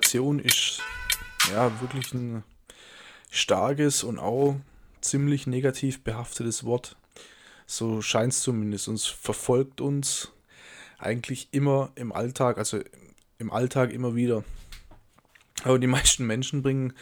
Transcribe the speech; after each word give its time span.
Manipulation 0.00 0.38
ist 0.38 0.80
ja 1.52 1.70
wirklich 1.82 2.14
ein 2.14 2.42
starkes 3.30 4.02
und 4.02 4.18
auch 4.18 4.56
ziemlich 5.02 5.46
negativ 5.46 6.02
behaftetes 6.02 6.64
Wort. 6.64 6.96
So 7.66 8.00
scheint 8.00 8.32
es 8.32 8.40
zumindest. 8.40 8.88
Uns 8.88 9.06
verfolgt 9.06 9.82
uns 9.82 10.32
eigentlich 10.98 11.48
immer 11.52 11.92
im 11.96 12.12
Alltag, 12.12 12.56
also 12.56 12.80
im 13.38 13.52
Alltag 13.52 13.92
immer 13.92 14.14
wieder. 14.14 14.42
Aber 15.64 15.78
die 15.78 15.86
meisten 15.86 16.26
Menschen 16.26 16.62
bringen 16.62 16.94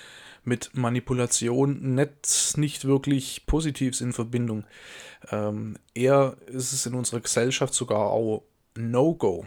mit 0.43 0.71
Manipulation 0.75 1.95
nicht, 1.95 2.57
nicht 2.57 2.85
wirklich 2.85 3.47
Positives 3.47 4.01
in 4.01 4.13
Verbindung. 4.13 4.65
Ähm, 5.31 5.77
eher 5.95 6.37
ist 6.47 6.73
es 6.73 6.85
in 6.85 6.95
unserer 6.95 7.21
Gesellschaft 7.21 7.75
sogar 7.75 8.11
auch 8.11 8.43
No-Go. 8.77 9.47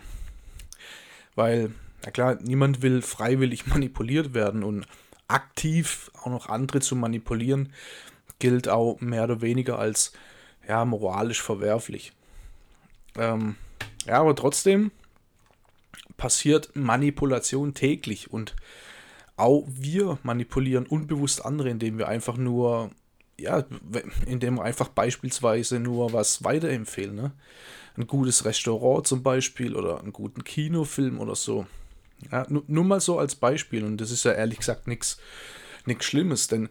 Weil, 1.36 1.72
na 2.04 2.12
klar, 2.12 2.38
niemand 2.42 2.82
will 2.82 3.02
freiwillig 3.02 3.68
manipuliert 3.68 4.34
werden 4.34 4.64
und 4.64 4.86
aktiv 5.28 6.12
auch 6.22 6.28
noch 6.28 6.50
andere 6.50 6.82
zu 6.82 6.96
manipulieren, 6.96 7.74
gilt 8.40 8.68
auch 8.68 9.00
mehr 9.00 9.24
oder 9.24 9.42
weniger 9.42 9.80
als 9.80 10.14
ja, 10.68 10.84
moralisch 10.86 11.42
verwerflich. 11.42 12.14
Ähm, 13.18 13.56
ja, 14.06 14.20
aber 14.20 14.36
trotzdem 14.36 14.92
passiert 16.18 16.76
Manipulation 16.76 17.74
täglich 17.74 18.32
und 18.32 18.56
auch 19.38 19.66
wir 19.68 20.20
manipulieren 20.24 20.86
unbewusst 20.86 21.44
andere, 21.46 21.70
indem 21.70 21.98
wir 21.98 22.08
einfach 22.08 22.38
nur, 22.38 22.92
ja, 23.40 23.64
indem 24.28 24.56
wir 24.56 24.64
einfach 24.64 24.90
beispielsweise 24.90 25.80
nur 25.80 26.14
was 26.14 26.44
weiterempfehlen. 26.44 27.16
Ne? 27.16 27.32
Ein 27.98 28.08
gutes 28.08 28.46
Restaurant 28.46 29.08
zum 29.08 29.24
Beispiel 29.24 29.76
oder 29.76 30.00
einen 30.00 30.14
guten 30.14 30.44
Kinofilm 30.44 31.20
oder 31.20 31.36
so. 31.36 31.66
Ja, 32.32 32.46
nur, 32.50 32.64
nur 32.68 32.84
mal 32.84 33.00
so 33.00 33.18
als 33.18 33.36
Beispiel 33.36 33.84
und 33.84 33.98
das 33.98 34.12
ist 34.12 34.26
ja 34.26 34.34
ehrlich 34.34 34.60
gesagt 34.60 34.88
nichts 34.88 35.18
Schlimmes, 36.02 36.48
denn 36.48 36.70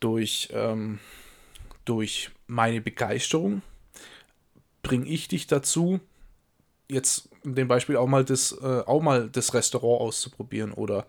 durch, 0.00 0.48
ähm, 0.52 0.98
durch 1.84 2.30
meine 2.46 2.80
Begeisterung 2.80 3.62
bringe 4.82 5.06
ich 5.06 5.28
dich 5.28 5.46
dazu, 5.46 6.00
jetzt 6.88 7.28
in 7.44 7.54
dem 7.54 7.68
Beispiel 7.68 7.96
auch 7.96 8.06
mal 8.06 8.24
das, 8.24 8.52
äh, 8.62 8.82
auch 8.86 9.00
mal 9.00 9.28
das 9.28 9.54
Restaurant 9.54 10.00
auszuprobieren 10.00 10.72
oder, 10.72 11.06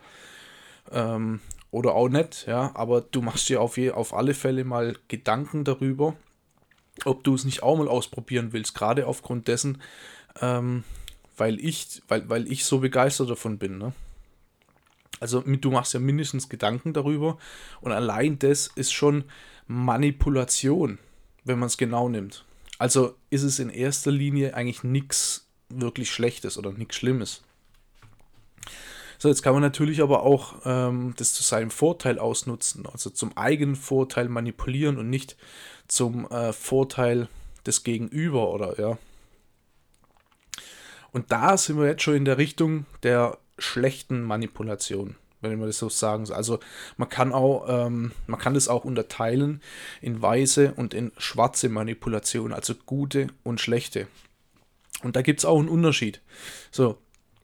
ähm, 0.91 1.41
oder 1.71 1.95
auch 1.95 2.09
nicht, 2.09 2.45
ja, 2.47 2.71
aber 2.75 3.01
du 3.01 3.21
machst 3.21 3.49
dir 3.49 3.61
auf, 3.61 3.77
je, 3.77 3.91
auf 3.91 4.13
alle 4.13 4.33
Fälle 4.33 4.63
mal 4.63 4.95
Gedanken 5.07 5.63
darüber, 5.63 6.15
ob 7.05 7.23
du 7.23 7.33
es 7.33 7.45
nicht 7.45 7.63
auch 7.63 7.77
mal 7.77 7.87
ausprobieren 7.87 8.53
willst, 8.53 8.75
gerade 8.75 9.07
aufgrund 9.07 9.47
dessen, 9.47 9.81
ähm, 10.41 10.83
weil 11.37 11.59
ich, 11.59 12.01
weil, 12.07 12.27
weil 12.29 12.51
ich 12.51 12.65
so 12.65 12.79
begeistert 12.79 13.29
davon 13.29 13.57
bin, 13.57 13.77
ne? 13.77 13.93
Also 15.19 15.41
du 15.41 15.71
machst 15.71 15.93
ja 15.93 15.99
mindestens 16.01 16.49
Gedanken 16.49 16.91
darüber 16.91 17.37
und 17.79 17.93
allein 17.93 18.39
das 18.39 18.67
ist 18.67 18.91
schon 18.91 19.23
Manipulation, 19.67 20.99
wenn 21.45 21.59
man 21.59 21.67
es 21.67 21.77
genau 21.77 22.09
nimmt. 22.09 22.43
Also 22.77 23.15
ist 23.29 23.43
es 23.43 23.59
in 23.59 23.69
erster 23.69 24.11
Linie 24.11 24.53
eigentlich 24.53 24.83
nichts 24.83 25.47
wirklich 25.69 26.11
Schlechtes 26.11 26.57
oder 26.57 26.73
nichts 26.73 26.95
Schlimmes. 26.97 27.41
So, 29.17 29.29
jetzt 29.29 29.41
kann 29.41 29.53
man 29.53 29.61
natürlich 29.61 30.01
aber 30.01 30.23
auch 30.23 30.55
ähm, 30.65 31.13
das 31.15 31.31
zu 31.31 31.43
seinem 31.43 31.71
Vorteil 31.71 32.19
ausnutzen, 32.19 32.85
also 32.85 33.09
zum 33.09 33.37
eigenen 33.37 33.77
Vorteil 33.77 34.27
manipulieren 34.27 34.97
und 34.97 35.09
nicht 35.09 35.37
zum 35.87 36.29
äh, 36.29 36.51
Vorteil 36.51 37.29
des 37.65 37.85
Gegenüber 37.85 38.53
oder 38.53 38.77
ja. 38.77 38.97
Und 41.13 41.31
da 41.31 41.57
sind 41.57 41.79
wir 41.79 41.85
jetzt 41.85 42.01
schon 42.01 42.15
in 42.15 42.25
der 42.25 42.37
Richtung 42.37 42.85
der 43.03 43.37
schlechten 43.57 44.23
Manipulation, 44.23 45.15
wenn 45.41 45.57
man 45.59 45.67
das 45.67 45.77
so 45.77 45.87
sagen 45.87 46.25
soll. 46.25 46.35
Also 46.35 46.59
man 46.97 47.07
kann 47.07 47.31
auch, 47.31 47.65
ähm, 47.69 48.11
man 48.27 48.39
kann 48.39 48.55
das 48.55 48.67
auch 48.67 48.83
unterteilen 48.83 49.61
in 50.01 50.21
weiße 50.21 50.73
und 50.75 50.93
in 50.93 51.11
schwarze 51.17 51.69
Manipulation, 51.69 52.51
also 52.51 52.73
gute 52.73 53.27
und 53.43 53.61
schlechte. 53.61 54.07
Und 55.03 55.15
da 55.15 55.21
gibt 55.21 55.39
es 55.39 55.45
auch 55.45 55.59
einen 55.59 55.69
Unterschied. 55.69 56.21
So, 56.71 56.97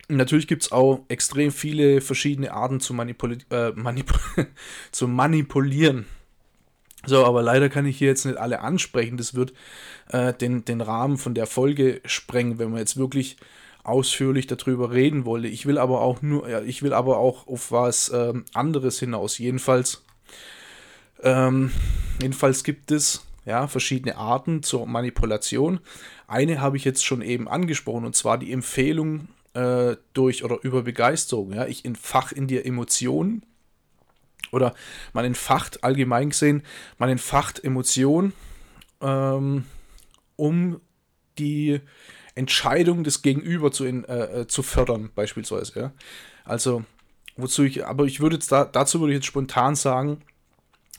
natürlich 0.07 0.47
gibt 0.47 0.63
es 0.63 0.71
auch 0.71 1.05
extrem 1.07 1.51
viele 1.51 2.01
verschiedene 2.01 2.51
Arten 2.53 2.79
zu, 2.79 2.93
manipul 2.93 3.37
äh, 3.51 3.71
manip 3.75 4.13
zu 4.91 5.07
manipulieren. 5.07 6.05
So, 7.05 7.25
aber 7.25 7.41
leider 7.41 7.69
kann 7.69 7.85
ich 7.85 7.97
hier 7.97 8.09
jetzt 8.09 8.25
nicht 8.25 8.37
alle 8.37 8.59
ansprechen. 8.59 9.17
Das 9.17 9.33
wird 9.33 9.53
äh, 10.09 10.33
den, 10.33 10.65
den 10.65 10.81
Rahmen 10.81 11.17
von 11.17 11.33
der 11.33 11.47
Folge 11.47 12.01
sprengen, 12.05 12.59
wenn 12.59 12.71
man 12.71 12.79
jetzt 12.79 12.97
wirklich 12.97 13.37
ausführlich 13.83 14.47
darüber 14.47 14.91
reden 14.91 15.25
wollte. 15.25 15.47
Ich 15.47 15.65
will 15.65 15.77
aber 15.77 16.01
auch 16.01 16.21
nur, 16.21 16.49
ja, 16.49 16.61
ich 16.61 16.83
will 16.83 16.93
aber 16.93 17.17
auch 17.17 17.47
auf 17.47 17.71
was 17.71 18.11
ähm, 18.13 18.45
anderes 18.53 18.99
hinaus. 18.99 19.37
Jedenfalls, 19.37 20.03
ähm, 21.23 21.71
jedenfalls 22.21 22.63
gibt 22.63 22.91
es 22.91 23.25
ja 23.45 23.67
verschiedene 23.67 24.17
Arten 24.17 24.61
zur 24.61 24.85
Manipulation. 24.85 25.79
Eine 26.27 26.59
habe 26.59 26.77
ich 26.77 26.85
jetzt 26.85 27.05
schon 27.05 27.21
eben 27.21 27.47
angesprochen 27.47 28.05
und 28.05 28.15
zwar 28.15 28.37
die 28.37 28.51
Empfehlung 28.51 29.29
äh, 29.53 29.95
durch 30.13 30.43
oder 30.43 30.59
über 30.61 30.83
Begeisterung. 30.83 31.53
Ja, 31.53 31.65
ich 31.65 31.85
entfach 31.85 32.31
in 32.31 32.47
dir 32.47 32.65
Emotionen 32.65 33.43
oder 34.51 34.73
man 35.13 35.25
entfacht 35.25 35.83
allgemein 35.83 36.29
gesehen, 36.29 36.63
man 36.97 37.09
entfacht 37.09 37.63
Emotionen, 37.63 38.33
ähm, 39.01 39.65
um 40.35 40.81
die 41.37 41.81
Entscheidung 42.35 43.03
des 43.03 43.21
Gegenüber 43.21 43.71
zu, 43.71 43.85
in, 43.85 44.05
äh, 44.05 44.41
äh, 44.41 44.47
zu 44.47 44.63
fördern, 44.63 45.09
beispielsweise. 45.13 45.79
Ja? 45.79 45.91
Also, 46.45 46.83
wozu 47.35 47.63
ich, 47.63 47.85
aber 47.85 48.05
ich 48.05 48.19
würde 48.19 48.37
jetzt 48.37 48.51
da, 48.51 48.65
dazu 48.65 48.99
würde 48.99 49.13
ich 49.13 49.17
jetzt 49.17 49.25
spontan 49.25 49.75
sagen, 49.75 50.21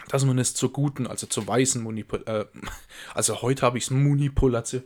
dass 0.08 0.24
man 0.24 0.38
es 0.38 0.54
zur 0.54 0.72
guten, 0.72 1.06
also 1.06 1.26
zur 1.26 1.46
weißen 1.46 1.82
Manipulation, 1.82 2.42
äh, 2.42 2.46
also 3.14 3.42
heute 3.42 3.62
habe 3.62 3.78
ich 3.78 3.84
es 3.84 3.90
Manipulation, 3.90 4.82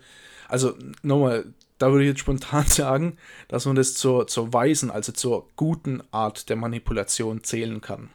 also 0.49 0.75
nochmal, 1.03 1.47
da 1.79 1.91
würde 1.91 2.05
ich 2.05 2.11
jetzt 2.11 2.21
spontan 2.21 2.67
sagen, 2.69 3.17
dass 3.49 3.67
man 3.67 3.77
das 3.77 3.95
zur, 3.95 4.27
zur 4.27 4.53
weißen, 4.53 4.91
also 4.91 5.13
zur 5.13 5.49
guten 5.57 6.03
Art 6.11 6.49
der 6.49 6.57
Manipulation 6.57 7.43
zählen 7.43 7.81
kann. 7.81 8.11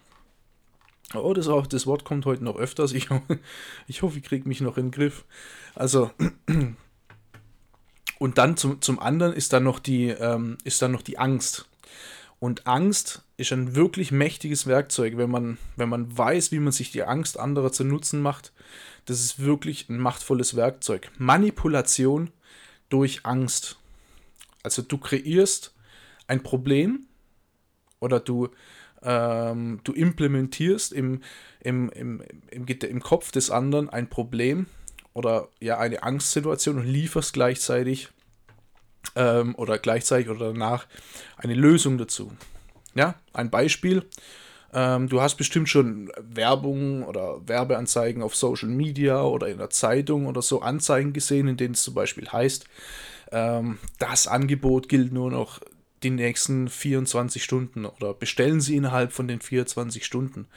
Oh, 1.16 1.34
das, 1.34 1.48
auch, 1.48 1.66
das 1.66 1.88
Wort 1.88 2.06
kommt 2.06 2.26
heute 2.26 2.44
noch 2.44 2.58
öfters. 2.58 2.94
Ich, 2.94 3.10
ich 3.88 4.02
hoffe, 4.02 4.20
ich 4.20 4.24
kriege 4.24 4.48
mich 4.48 4.62
noch 4.62 4.78
in 4.78 4.88
den 4.88 4.92
Griff. 4.92 5.26
Also, 5.76 6.12
und 8.20 8.38
dann 8.38 8.58
zum, 8.58 8.82
zum 8.82 9.00
anderen 9.00 9.34
ist 9.34 9.54
dann 9.54 9.64
noch 9.64 9.80
die, 9.80 10.10
ähm, 10.10 10.58
ist 10.64 10.82
dann 10.82 10.92
noch 10.92 11.02
die 11.02 11.18
Angst. 11.18 11.66
Und 12.40 12.68
Angst 12.68 13.24
ist 13.36 13.52
ein 13.52 13.76
wirklich 13.76 14.12
mächtiges 14.12 14.66
Werkzeug, 14.66 15.18
wenn 15.18 15.30
man, 15.30 15.58
wenn 15.76 15.90
man 15.90 16.18
weiß, 16.18 16.52
wie 16.52 16.60
man 16.60 16.72
sich 16.72 16.92
die 16.92 17.04
Angst 17.04 17.38
anderer 17.38 17.72
zu 17.72 17.84
Nutzen 17.84 18.22
macht. 18.22 18.54
Das 19.06 19.20
ist 19.20 19.40
wirklich 19.40 19.90
ein 19.90 19.98
machtvolles 19.98 20.56
Werkzeug. 20.56 21.12
Manipulation 21.18 22.32
durch 22.88 23.26
Angst. 23.26 23.78
Also 24.64 24.82
du 24.82 24.98
kreierst 24.98 25.74
ein 26.28 26.44
Problem 26.44 27.08
oder 28.00 28.20
du, 28.20 28.50
ähm, 29.04 29.80
du 29.84 29.94
implementierst 29.94 30.94
im, 30.94 31.22
im, 31.62 31.90
im, 31.90 32.22
im, 32.52 32.66
im 32.68 33.00
Kopf 33.02 33.32
des 33.32 33.52
anderen 33.52 33.90
ein 33.90 34.10
Problem 34.10 34.68
oder 35.14 35.50
ja 35.60 35.78
eine 35.78 36.04
Angstsituation 36.04 36.78
und 36.78 36.86
lieferst 36.86 37.34
gleichzeitig 37.34 38.10
ähm, 39.16 39.56
oder 39.56 39.78
gleichzeitig 39.78 40.30
oder 40.30 40.54
danach 40.54 40.88
eine 41.38 41.54
Lösung 41.56 41.98
dazu. 41.98 42.32
Ja, 42.96 43.16
ein 43.34 43.50
Beispiel. 43.50 44.06
Ähm, 44.72 45.10
du 45.10 45.22
hast 45.22 45.36
bestimmt 45.36 45.70
schon 45.70 46.12
Werbung 46.20 47.04
oder 47.04 47.48
Werbeanzeigen 47.48 48.22
auf 48.22 48.36
Social 48.36 48.70
Media 48.70 49.24
oder 49.24 49.48
in 49.48 49.58
der 49.58 49.72
Zeitung 49.72 50.28
oder 50.28 50.42
so 50.42 50.62
Anzeigen 50.62 51.14
gesehen, 51.14 51.48
in 51.48 51.58
denen 51.58 51.74
es 51.74 51.84
zum 51.84 51.96
Beispiel 51.96 52.28
heißt, 52.28 52.66
ähm, 53.32 53.80
das 53.98 54.28
Angebot 54.28 54.90
gilt 54.90 55.12
nur 55.12 55.32
noch 55.32 55.60
die 56.04 56.10
nächsten 56.10 56.70
24 56.70 57.44
Stunden 57.44 57.86
oder 57.86 58.14
bestellen 58.14 58.62
Sie 58.62 58.76
innerhalb 58.76 59.12
von 59.12 59.28
den 59.28 59.42
24 59.42 60.06
Stunden 60.06 60.48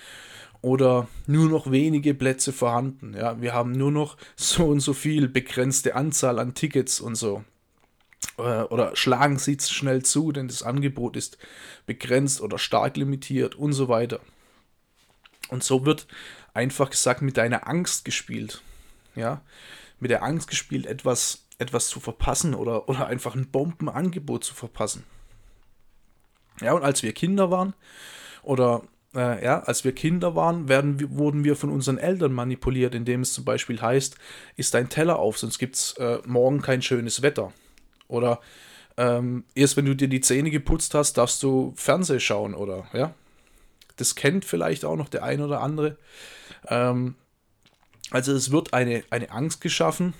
oder 0.62 1.08
nur 1.26 1.48
noch 1.48 1.70
wenige 1.70 2.14
Plätze 2.14 2.52
vorhanden. 2.52 3.14
Ja, 3.14 3.40
wir 3.42 3.52
haben 3.52 3.72
nur 3.72 3.90
noch 3.90 4.16
so 4.36 4.66
und 4.66 4.80
so 4.80 4.94
viel 4.94 5.28
begrenzte 5.28 5.96
Anzahl 5.96 6.38
an 6.38 6.54
Tickets 6.54 7.00
und 7.00 7.16
so. 7.16 7.44
Äh, 8.38 8.62
oder 8.62 8.94
schlagen 8.96 9.38
sie 9.38 9.58
schnell 9.60 10.04
zu, 10.04 10.30
denn 10.32 10.48
das 10.48 10.62
Angebot 10.62 11.16
ist 11.16 11.36
begrenzt 11.84 12.40
oder 12.40 12.58
stark 12.58 12.96
limitiert 12.96 13.56
und 13.56 13.72
so 13.72 13.88
weiter. 13.88 14.20
Und 15.48 15.64
so 15.64 15.84
wird 15.84 16.06
einfach 16.54 16.90
gesagt 16.90 17.22
mit 17.22 17.36
deiner 17.36 17.66
Angst 17.68 18.04
gespielt. 18.04 18.62
Ja, 19.14 19.42
mit 19.98 20.10
der 20.10 20.22
Angst 20.22 20.48
gespielt, 20.48 20.86
etwas, 20.86 21.44
etwas 21.58 21.88
zu 21.88 22.00
verpassen 22.00 22.54
oder, 22.54 22.88
oder 22.88 23.08
einfach 23.08 23.34
ein 23.34 23.50
Bombenangebot 23.50 24.44
zu 24.44 24.54
verpassen. 24.54 25.04
Ja, 26.62 26.74
und 26.74 26.82
als 26.82 27.02
wir 27.02 27.12
Kinder 27.12 27.50
waren, 27.50 27.74
oder 28.42 28.82
äh, 29.14 29.44
ja, 29.44 29.60
als 29.60 29.84
wir 29.84 29.92
Kinder 29.92 30.34
waren, 30.34 30.68
werden, 30.68 31.16
wurden 31.16 31.44
wir 31.44 31.56
von 31.56 31.70
unseren 31.70 31.98
Eltern 31.98 32.32
manipuliert, 32.32 32.94
indem 32.94 33.20
es 33.20 33.32
zum 33.32 33.44
Beispiel 33.44 33.80
heißt, 33.80 34.16
ist 34.56 34.74
dein 34.74 34.88
Teller 34.88 35.18
auf, 35.18 35.38
sonst 35.38 35.58
gibt 35.58 35.76
es 35.76 35.92
äh, 35.98 36.18
morgen 36.26 36.62
kein 36.62 36.82
schönes 36.82 37.22
Wetter. 37.22 37.52
Oder 38.08 38.40
ähm, 38.96 39.44
erst 39.54 39.76
wenn 39.76 39.86
du 39.86 39.94
dir 39.94 40.08
die 40.08 40.20
Zähne 40.20 40.50
geputzt 40.50 40.94
hast, 40.94 41.14
darfst 41.14 41.42
du 41.42 41.72
Fernseh 41.76 42.20
schauen, 42.20 42.54
oder 42.54 42.86
ja. 42.92 43.14
Das 43.96 44.14
kennt 44.14 44.44
vielleicht 44.44 44.84
auch 44.84 44.96
noch 44.96 45.08
der 45.08 45.22
ein 45.22 45.42
oder 45.42 45.60
andere. 45.60 45.98
Ähm, 46.66 47.14
also 48.10 48.32
es 48.32 48.50
wird 48.50 48.74
eine, 48.74 49.04
eine 49.10 49.30
Angst 49.30 49.60
geschaffen 49.60 50.14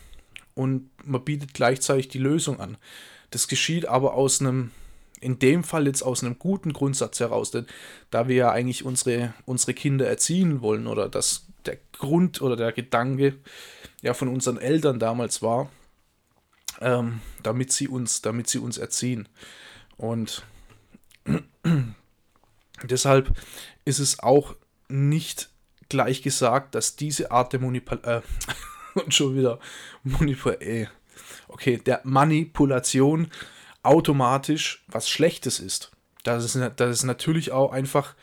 und 0.55 0.91
man 1.05 1.25
bietet 1.25 1.55
gleichzeitig 1.55 2.09
die 2.09 2.19
Lösung 2.19 2.61
an. 2.61 2.77
Das 3.31 3.49
geschieht 3.49 3.87
aber 3.87 4.15
aus 4.15 4.41
einem 4.41 4.71
in 5.23 5.39
dem 5.39 5.65
Fall 5.65 5.87
jetzt 5.87 6.03
aus 6.03 6.23
einem 6.23 6.39
guten 6.39 6.73
Grundsatz 6.73 7.21
heraus, 7.21 7.51
denn 7.51 7.67
da 8.11 8.29
wir 8.29 8.37
ja 8.37 8.51
eigentlich 8.51 8.85
unsere, 8.85 9.35
unsere 9.47 9.75
Kinder 9.75 10.07
erziehen 10.07 10.61
wollen 10.61 10.87
oder 10.87 11.09
dass 11.09 11.47
der 11.65 11.79
Grund 11.93 12.43
oder 12.43 12.57
der 12.57 12.73
Gedanke 12.73 13.39
ja 14.03 14.15
von 14.15 14.29
unseren 14.29 14.59
Eltern 14.59 14.99
damals 14.99 15.43
war, 15.43 15.71
ähm, 16.81 17.21
damit 17.43 17.73
sie 17.73 17.89
uns, 17.89 18.23
damit 18.23 18.49
sie 18.49 18.59
uns 18.59 18.79
erziehen. 18.79 19.29
Und 19.97 20.45
deshalb 22.83 23.33
ist 23.85 24.01
es 24.01 24.19
auch 24.19 24.57
nicht 24.89 25.51
gleich 25.89 26.23
gesagt, 26.23 26.75
dass 26.75 26.97
diese 26.97 27.31
Art 27.31 27.53
der 27.53 27.61
Manipulation, 27.61 28.23
äh, 28.23 28.23
und 29.01 29.15
schon 29.15 29.37
wieder 29.37 29.61
Manipul 30.03 30.57
äh, 30.61 30.87
okay, 31.49 31.77
der 31.79 32.01
Manipulation 32.05 33.29
automatisch 33.83 34.85
was 34.89 35.09
Schlechtes 35.09 35.61
ist. 35.61 35.91
Das 36.23 36.45
ist, 36.45 36.73
das 36.77 36.91
ist 36.91 37.03
natürlich 37.05 37.51
auch 37.51 37.73
einfach 37.73 38.15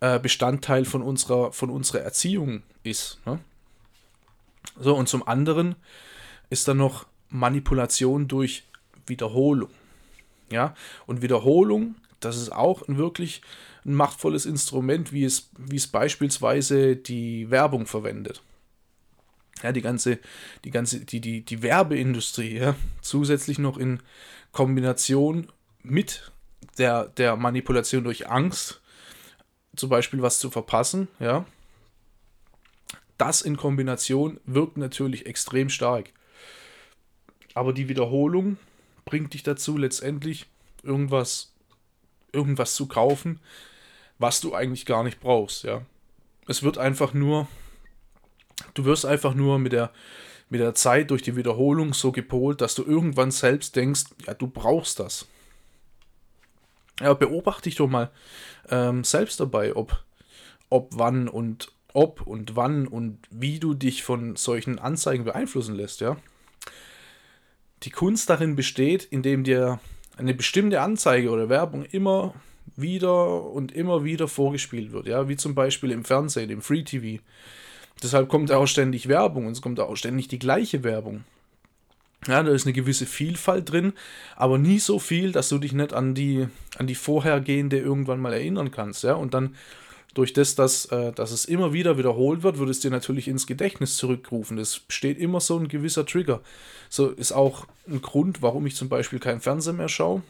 äh, 0.00 0.18
Bestandteil 0.18 0.84
von 0.84 1.02
unserer, 1.02 1.52
von 1.52 1.70
unserer 1.70 2.00
Erziehung 2.00 2.62
ist. 2.82 3.18
Ne? 3.24 3.38
So, 4.78 4.94
und 4.94 5.08
zum 5.08 5.26
anderen 5.26 5.74
ist 6.50 6.68
dann 6.68 6.76
noch 6.76 7.06
Manipulation 7.30 8.28
durch 8.28 8.64
Wiederholung. 9.06 9.70
Ja, 10.50 10.74
und 11.06 11.22
Wiederholung, 11.22 11.96
das 12.20 12.36
ist 12.36 12.52
auch 12.52 12.86
ein 12.86 12.98
wirklich 12.98 13.42
ein 13.84 13.94
machtvolles 13.94 14.46
Instrument, 14.46 15.12
wie 15.12 15.24
es, 15.24 15.48
wie 15.56 15.76
es 15.76 15.86
beispielsweise 15.86 16.94
die 16.94 17.50
Werbung 17.50 17.86
verwendet. 17.86 18.42
Ja, 19.62 19.72
die 19.72 19.82
ganze, 19.82 20.18
die 20.64 20.70
ganze, 20.70 21.04
die, 21.04 21.20
die, 21.20 21.44
die 21.44 21.62
Werbeindustrie, 21.62 22.58
ja, 22.58 22.76
zusätzlich 23.00 23.58
noch 23.58 23.78
in 23.78 24.00
Kombination 24.52 25.50
mit 25.82 26.30
der, 26.78 27.06
der 27.06 27.36
Manipulation 27.36 28.04
durch 28.04 28.28
Angst, 28.28 28.80
zum 29.74 29.88
Beispiel 29.88 30.22
was 30.22 30.38
zu 30.38 30.50
verpassen, 30.50 31.08
ja, 31.20 31.46
das 33.18 33.42
in 33.42 33.56
Kombination 33.56 34.40
wirkt 34.44 34.76
natürlich 34.76 35.26
extrem 35.26 35.70
stark. 35.70 36.10
Aber 37.54 37.72
die 37.72 37.88
Wiederholung 37.88 38.58
bringt 39.06 39.32
dich 39.32 39.42
dazu, 39.42 39.78
letztendlich 39.78 40.46
irgendwas, 40.82 41.54
irgendwas 42.32 42.74
zu 42.74 42.86
kaufen, 42.86 43.40
was 44.18 44.40
du 44.40 44.54
eigentlich 44.54 44.84
gar 44.84 45.02
nicht 45.02 45.20
brauchst, 45.20 45.64
ja. 45.64 45.82
Es 46.46 46.62
wird 46.62 46.78
einfach 46.78 47.12
nur, 47.12 47.48
du 48.74 48.84
wirst 48.84 49.06
einfach 49.06 49.34
nur 49.34 49.58
mit 49.58 49.72
der 49.72 49.90
mit 50.48 50.60
der 50.60 50.74
Zeit 50.74 51.10
durch 51.10 51.22
die 51.22 51.36
Wiederholung 51.36 51.92
so 51.92 52.12
gepolt, 52.12 52.60
dass 52.60 52.74
du 52.74 52.84
irgendwann 52.84 53.30
selbst 53.30 53.74
denkst, 53.74 54.04
ja, 54.26 54.34
du 54.34 54.46
brauchst 54.46 55.00
das. 55.00 55.26
Ja, 57.00 57.14
beobachte 57.14 57.64
dich 57.64 57.76
doch 57.76 57.88
mal 57.88 58.10
ähm, 58.70 59.04
selbst 59.04 59.40
dabei, 59.40 59.74
ob, 59.74 60.04
ob 60.70 60.90
wann 60.92 61.28
und 61.28 61.72
ob 61.92 62.26
und 62.26 62.56
wann 62.56 62.86
und 62.86 63.18
wie 63.30 63.58
du 63.58 63.74
dich 63.74 64.02
von 64.02 64.36
solchen 64.36 64.78
Anzeigen 64.78 65.24
beeinflussen 65.24 65.74
lässt, 65.74 66.00
ja. 66.00 66.16
Die 67.82 67.90
Kunst 67.90 68.30
darin 68.30 68.56
besteht, 68.56 69.04
indem 69.04 69.44
dir 69.44 69.80
eine 70.16 70.32
bestimmte 70.32 70.80
Anzeige 70.80 71.30
oder 71.30 71.48
Werbung 71.48 71.84
immer 71.84 72.34
wieder 72.74 73.44
und 73.44 73.72
immer 73.72 74.04
wieder 74.04 74.28
vorgespielt 74.28 74.92
wird, 74.92 75.06
ja, 75.06 75.28
wie 75.28 75.36
zum 75.36 75.54
Beispiel 75.54 75.90
im 75.90 76.04
Fernsehen, 76.04 76.50
im 76.50 76.62
Free 76.62 76.82
TV. 76.82 77.22
Deshalb 78.02 78.28
kommt 78.28 78.52
auch 78.52 78.66
ständig 78.66 79.08
Werbung 79.08 79.46
und 79.46 79.52
es 79.52 79.62
kommt 79.62 79.80
auch 79.80 79.96
ständig 79.96 80.28
die 80.28 80.38
gleiche 80.38 80.84
Werbung. 80.84 81.24
Ja, 82.26 82.42
da 82.42 82.50
ist 82.50 82.66
eine 82.66 82.72
gewisse 82.72 83.06
Vielfalt 83.06 83.70
drin, 83.70 83.92
aber 84.34 84.58
nie 84.58 84.78
so 84.78 84.98
viel, 84.98 85.32
dass 85.32 85.48
du 85.48 85.58
dich 85.58 85.72
nicht 85.72 85.92
an 85.92 86.14
die, 86.14 86.48
an 86.76 86.86
die 86.86 86.94
vorhergehende 86.94 87.78
irgendwann 87.78 88.20
mal 88.20 88.32
erinnern 88.32 88.70
kannst. 88.70 89.04
Ja? 89.04 89.14
Und 89.14 89.32
dann 89.32 89.54
durch 90.14 90.32
das, 90.32 90.54
dass, 90.54 90.86
äh, 90.86 91.12
dass 91.12 91.30
es 91.30 91.44
immer 91.44 91.72
wieder 91.72 91.98
wiederholt 91.98 92.42
wird, 92.42 92.58
wird 92.58 92.70
es 92.70 92.80
dir 92.80 92.90
natürlich 92.90 93.28
ins 93.28 93.46
Gedächtnis 93.46 93.96
zurückrufen. 93.96 94.58
Es 94.58 94.80
besteht 94.80 95.18
immer 95.18 95.40
so 95.40 95.58
ein 95.58 95.68
gewisser 95.68 96.04
Trigger. 96.04 96.40
So 96.88 97.08
ist 97.10 97.32
auch 97.32 97.66
ein 97.86 98.02
Grund, 98.02 98.42
warum 98.42 98.66
ich 98.66 98.74
zum 98.74 98.88
Beispiel 98.88 99.18
kein 99.18 99.40
Fernsehen 99.40 99.76
mehr 99.76 99.88
schaue 99.88 100.22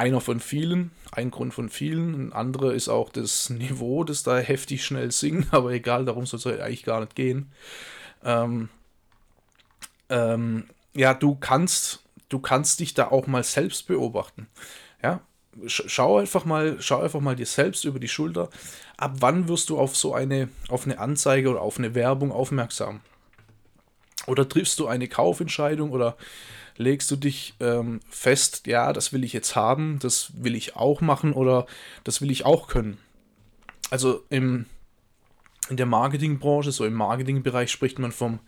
einer 0.00 0.22
von 0.22 0.40
vielen, 0.40 0.92
ein 1.12 1.30
Grund 1.30 1.52
von 1.52 1.68
vielen. 1.68 2.14
Ein 2.14 2.32
anderer 2.32 2.72
ist 2.72 2.88
auch 2.88 3.10
das 3.10 3.50
Niveau, 3.50 4.02
das 4.02 4.22
da 4.22 4.38
heftig 4.38 4.82
schnell 4.82 5.12
singt, 5.12 5.48
aber 5.52 5.72
egal, 5.72 6.06
darum 6.06 6.24
soll 6.24 6.40
es 6.40 6.46
eigentlich 6.46 6.84
gar 6.84 7.00
nicht 7.00 7.14
gehen. 7.14 7.52
Ähm, 8.24 8.70
ähm, 10.08 10.64
ja, 10.94 11.12
du 11.12 11.34
kannst, 11.34 12.02
du 12.30 12.38
kannst 12.38 12.80
dich 12.80 12.94
da 12.94 13.08
auch 13.08 13.26
mal 13.26 13.44
selbst 13.44 13.86
beobachten. 13.88 14.46
Ja, 15.02 15.20
schau 15.66 16.16
einfach 16.16 16.46
mal, 16.46 16.78
schau 16.80 17.02
einfach 17.02 17.20
mal 17.20 17.36
dir 17.36 17.46
selbst 17.46 17.84
über 17.84 18.00
die 18.00 18.08
Schulter. 18.08 18.48
Ab 18.96 19.16
wann 19.20 19.48
wirst 19.48 19.68
du 19.68 19.78
auf 19.78 19.96
so 19.96 20.14
eine, 20.14 20.48
auf 20.68 20.86
eine 20.86 20.98
Anzeige 20.98 21.50
oder 21.50 21.60
auf 21.60 21.78
eine 21.78 21.94
Werbung 21.94 22.32
aufmerksam? 22.32 23.00
Oder 24.26 24.48
triffst 24.48 24.78
du 24.78 24.86
eine 24.86 25.08
Kaufentscheidung 25.08 25.90
oder 25.90 26.16
legst 26.76 27.10
du 27.10 27.16
dich 27.16 27.54
ähm, 27.60 28.00
fest, 28.08 28.66
ja, 28.66 28.92
das 28.92 29.12
will 29.12 29.24
ich 29.24 29.32
jetzt 29.32 29.56
haben, 29.56 29.98
das 30.00 30.32
will 30.34 30.54
ich 30.54 30.76
auch 30.76 31.00
machen 31.00 31.32
oder 31.32 31.66
das 32.04 32.20
will 32.20 32.30
ich 32.30 32.44
auch 32.44 32.68
können. 32.68 32.98
Also 33.90 34.24
im, 34.30 34.66
in 35.68 35.76
der 35.76 35.86
Marketingbranche, 35.86 36.72
so 36.72 36.84
im 36.84 36.94
Marketingbereich 36.94 37.70
spricht 37.70 37.98
man 37.98 38.12
vom, 38.12 38.40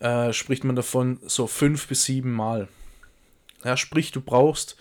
äh, 0.00 0.32
spricht 0.32 0.64
man 0.64 0.76
davon 0.76 1.20
so 1.26 1.46
fünf 1.46 1.86
bis 1.88 2.04
sieben 2.04 2.32
Mal. 2.32 2.68
Ja, 3.62 3.76
sprich, 3.76 4.12
du 4.12 4.20
brauchst 4.20 4.76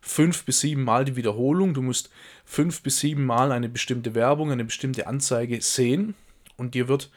fünf 0.00 0.44
bis 0.44 0.60
sieben 0.60 0.84
Mal 0.84 1.04
die 1.04 1.16
Wiederholung, 1.16 1.74
du 1.74 1.82
musst 1.82 2.10
fünf 2.44 2.82
bis 2.82 3.00
sieben 3.00 3.24
Mal 3.24 3.52
eine 3.52 3.68
bestimmte 3.68 4.14
Werbung, 4.14 4.52
eine 4.52 4.64
bestimmte 4.64 5.06
Anzeige 5.06 5.60
sehen 5.60 6.14
und 6.56 6.74
dir 6.74 6.88
wird 6.88 7.10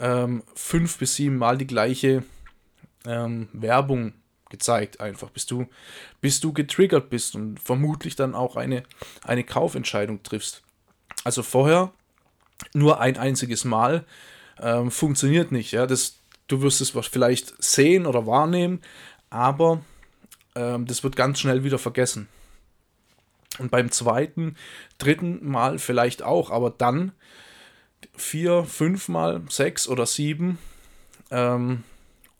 ähm, 0.00 0.42
fünf 0.54 0.98
bis 0.98 1.16
sieben 1.16 1.36
Mal 1.36 1.58
die 1.58 1.66
gleiche 1.66 2.24
ähm, 3.04 3.48
Werbung 3.52 4.14
gezeigt, 4.52 5.00
einfach, 5.00 5.30
bis 5.30 5.46
du, 5.46 5.66
bis 6.20 6.38
du 6.38 6.52
getriggert 6.52 7.10
bist 7.10 7.34
und 7.34 7.58
vermutlich 7.58 8.14
dann 8.14 8.36
auch 8.36 8.54
eine, 8.54 8.84
eine 9.24 9.42
Kaufentscheidung 9.42 10.22
triffst. 10.22 10.62
Also 11.24 11.42
vorher 11.42 11.92
nur 12.74 13.00
ein 13.00 13.16
einziges 13.16 13.64
Mal 13.64 14.04
ähm, 14.60 14.92
funktioniert 14.92 15.50
nicht. 15.50 15.72
Ja? 15.72 15.86
Das, 15.86 16.18
du 16.46 16.62
wirst 16.62 16.80
es 16.80 16.90
vielleicht 17.08 17.60
sehen 17.62 18.06
oder 18.06 18.26
wahrnehmen, 18.26 18.80
aber 19.30 19.80
ähm, 20.54 20.86
das 20.86 21.02
wird 21.02 21.16
ganz 21.16 21.40
schnell 21.40 21.64
wieder 21.64 21.78
vergessen. 21.78 22.28
Und 23.58 23.70
beim 23.70 23.90
zweiten, 23.90 24.56
dritten 24.98 25.46
Mal 25.46 25.78
vielleicht 25.78 26.22
auch, 26.22 26.50
aber 26.50 26.70
dann 26.70 27.12
vier, 28.14 28.64
fünf 28.64 29.08
Mal, 29.08 29.42
sechs 29.48 29.88
oder 29.88 30.06
sieben 30.06 30.58
ähm, 31.30 31.84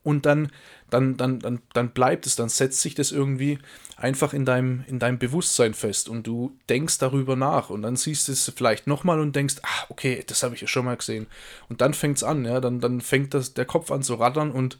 und 0.02 0.26
dann 0.26 0.50
dann, 0.93 1.17
dann, 1.17 1.39
dann, 1.39 1.61
dann 1.73 1.91
bleibt 1.91 2.27
es, 2.27 2.37
dann 2.37 2.49
setzt 2.49 2.83
sich 2.83 2.95
das 2.95 3.13
irgendwie 3.13 3.59
einfach 3.97 4.35
in 4.35 4.45
deinem, 4.45 4.85
in 4.89 4.99
deinem 4.99 5.19
Bewusstsein 5.19 5.75
fest 5.75 6.09
und 6.09 6.27
du 6.27 6.57
denkst 6.69 6.99
darüber 6.99 7.35
nach 7.35 7.71
und 7.71 7.83
dann 7.83 7.97
siehst 7.97 8.29
du 8.29 8.33
es 8.33 8.53
vielleicht 8.55 8.87
nochmal 8.87 9.21
und 9.21 9.35
denkst, 9.35 9.57
ah, 9.63 9.87
okay, 9.89 10.23
das 10.27 10.43
habe 10.43 10.55
ich 10.55 10.61
ja 10.61 10.67
schon 10.67 10.85
mal 10.85 10.97
gesehen. 10.97 11.27
Und 11.69 11.81
dann 11.81 11.95
fängt 11.95 12.19
es 12.19 12.25
an, 12.25 12.45
ja, 12.45 12.61
dann, 12.61 12.81
dann 12.81 13.01
fängt 13.01 13.33
das, 13.33 13.55
der 13.55 13.65
Kopf 13.65 13.91
an 13.91 14.03
zu 14.03 14.15
rattern 14.15 14.51
und 14.51 14.79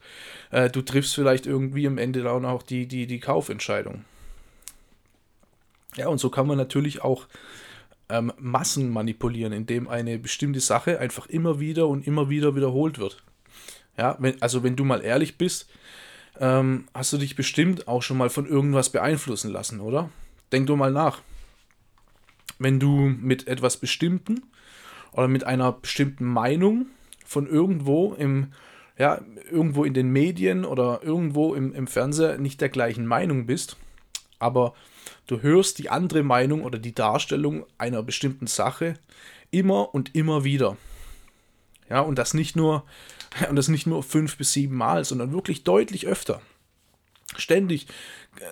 äh, 0.51 0.69
du 0.69 0.83
triffst 0.83 1.15
vielleicht 1.15 1.47
irgendwie 1.47 1.87
am 1.87 1.99
Ende 1.99 2.23
dann 2.23 2.45
auch 2.45 2.63
die, 2.63 2.87
die, 2.87 3.07
die 3.07 3.21
Kaufentscheidung. 3.21 4.05
Ja, 5.97 6.09
und 6.09 6.19
so 6.19 6.31
kann 6.31 6.47
man 6.47 6.59
natürlich 6.59 7.03
auch 7.03 7.27
ähm, 8.09 8.33
Massen 8.39 8.91
manipulieren, 8.91 9.53
indem 9.53 9.89
eine 9.89 10.19
bestimmte 10.19 10.61
Sache 10.61 10.99
einfach 10.99 11.27
immer 11.27 11.59
wieder 11.61 11.89
und 11.89 12.07
immer 12.07 12.29
wieder 12.29 12.55
wiederholt 12.55 12.99
wird. 12.99 13.23
Ja, 13.97 14.17
wenn, 14.19 14.41
also 14.41 14.63
wenn 14.63 14.77
du 14.77 14.85
mal 14.85 15.03
ehrlich 15.03 15.39
bist, 15.39 15.69
ähm, 16.41 16.87
hast 16.95 17.13
du 17.13 17.19
dich 17.19 17.37
bestimmt 17.37 17.89
auch 17.89 18.03
schon 18.03 18.17
mal 18.17 18.31
von 18.31 18.47
irgendwas 18.47 18.91
beeinflussen 18.91 19.51
lassen, 19.51 19.81
oder? 19.81 20.11
Denk 20.51 20.67
doch 20.67 20.77
mal 20.77 20.91
nach. 20.91 21.21
Wenn 22.59 22.81
du 22.81 22.91
mit 22.91 23.49
etwas 23.49 23.77
Bestimmten 23.77 24.43
oder 25.13 25.29
mit 25.29 25.45
einer 25.45 25.73
bestimmten 25.73 26.25
Meinung 26.25 26.87
von 27.25 27.47
irgendwo 27.47 28.15
im, 28.15 28.53
ja, 28.99 29.21
irgendwo 29.51 29.85
in 29.85 29.95
den 29.95 30.11
Medien 30.11 30.65
oder 30.65 31.01
irgendwo 31.03 31.55
im, 31.55 31.75
im 31.75 31.87
Fernseher 31.87 32.39
nicht 32.39 32.61
der 32.61 32.69
gleichen 32.69 33.07
Meinung 33.07 33.47
bist, 33.47 33.77
aber 34.39 34.75
du 35.27 35.41
hörst 35.41 35.79
die 35.79 35.91
andere 35.91 36.23
Meinung 36.23 36.63
oder 36.63 36.79
die 36.79 36.95
Darstellung 36.95 37.65
einer 37.79 38.03
bestimmten 38.03 38.47
Sache 38.47 38.95
immer 39.51 39.95
und 39.95 40.15
immer 40.15 40.45
wieder. 40.45 40.77
Ja, 41.89 42.01
und 42.01 42.19
das 42.19 42.35
nicht 42.35 42.57
nur, 42.57 42.85
und 43.49 43.57
das 43.57 43.69
nicht 43.69 43.87
nur 43.87 44.03
fünf 44.03 44.37
bis 44.37 44.53
sieben 44.53 44.77
Mal, 44.77 45.05
sondern 45.05 45.33
wirklich 45.33 45.65
deutlich 45.65 46.07
öfter. 46.07 46.41
Ständig 47.37 47.87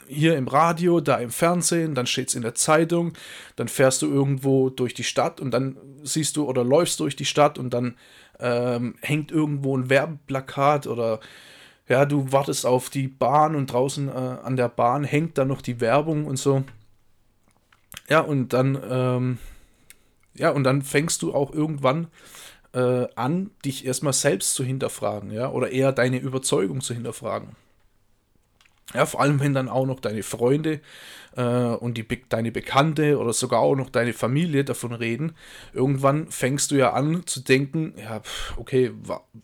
hier 0.08 0.36
im 0.36 0.48
Radio, 0.48 1.00
da 1.00 1.16
im 1.16 1.30
Fernsehen, 1.30 1.94
dann 1.94 2.06
steht 2.06 2.28
es 2.28 2.34
in 2.34 2.42
der 2.42 2.54
Zeitung, 2.54 3.12
dann 3.56 3.68
fährst 3.68 4.02
du 4.02 4.10
irgendwo 4.10 4.70
durch 4.70 4.94
die 4.94 5.04
Stadt 5.04 5.40
und 5.40 5.50
dann 5.50 5.76
siehst 6.02 6.36
du 6.36 6.44
oder 6.44 6.64
läufst 6.64 7.00
durch 7.00 7.16
die 7.16 7.24
Stadt 7.24 7.58
und 7.58 7.72
dann 7.72 7.96
ähm, 8.38 8.94
hängt 9.00 9.30
irgendwo 9.30 9.76
ein 9.76 9.90
Werbeplakat 9.90 10.86
oder 10.86 11.20
ja, 11.88 12.04
du 12.04 12.30
wartest 12.30 12.66
auf 12.66 12.88
die 12.88 13.08
Bahn 13.08 13.56
und 13.56 13.72
draußen 13.72 14.08
äh, 14.08 14.12
an 14.12 14.56
der 14.56 14.68
Bahn 14.68 15.02
hängt 15.04 15.38
dann 15.38 15.48
noch 15.48 15.62
die 15.62 15.80
Werbung 15.80 16.26
und 16.26 16.36
so. 16.36 16.64
Ja, 18.08 18.20
und 18.20 18.52
dann, 18.52 18.78
ähm, 18.88 19.38
ja, 20.34 20.50
und 20.50 20.64
dann 20.64 20.82
fängst 20.82 21.22
du 21.22 21.34
auch 21.34 21.52
irgendwann 21.52 22.08
äh, 22.72 23.06
an, 23.16 23.50
dich 23.64 23.84
erstmal 23.84 24.12
selbst 24.12 24.54
zu 24.54 24.64
hinterfragen, 24.64 25.30
ja, 25.30 25.50
oder 25.50 25.70
eher 25.70 25.92
deine 25.92 26.18
Überzeugung 26.18 26.80
zu 26.80 26.94
hinterfragen. 26.94 27.56
Ja, 28.92 29.06
vor 29.06 29.20
allem, 29.20 29.38
wenn 29.38 29.54
dann 29.54 29.68
auch 29.68 29.86
noch 29.86 30.00
deine 30.00 30.24
Freunde 30.24 30.80
äh, 31.36 31.44
und 31.44 31.96
die, 31.96 32.06
deine 32.28 32.50
Bekannte 32.50 33.18
oder 33.18 33.32
sogar 33.32 33.60
auch 33.60 33.76
noch 33.76 33.88
deine 33.88 34.12
Familie 34.12 34.64
davon 34.64 34.92
reden, 34.92 35.32
irgendwann 35.72 36.28
fängst 36.28 36.72
du 36.72 36.74
ja 36.74 36.92
an 36.92 37.24
zu 37.24 37.40
denken, 37.40 37.94
ja, 37.96 38.20
okay, 38.56 38.90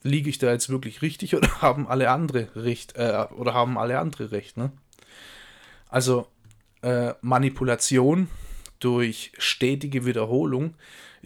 liege 0.02 0.28
ich 0.28 0.38
da 0.38 0.50
jetzt 0.50 0.68
wirklich 0.68 1.00
richtig 1.00 1.36
oder 1.36 1.48
haben 1.62 1.86
alle 1.86 2.10
andere 2.10 2.48
recht, 2.56 2.96
äh, 2.96 3.26
oder 3.36 3.54
haben 3.54 3.78
alle 3.78 4.00
andere 4.00 4.32
recht, 4.32 4.56
ne? 4.56 4.72
Also, 5.88 6.26
äh, 6.82 7.14
Manipulation 7.20 8.28
durch 8.80 9.32
stetige 9.38 10.04
Wiederholung 10.04 10.74